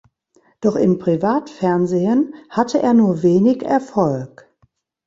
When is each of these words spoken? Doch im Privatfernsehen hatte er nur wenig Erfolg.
Doch 0.61 0.77
im 0.77 0.97
Privatfernsehen 0.97 2.33
hatte 2.49 2.81
er 2.81 2.95
nur 2.95 3.21
wenig 3.21 3.61
Erfolg. 3.61 4.49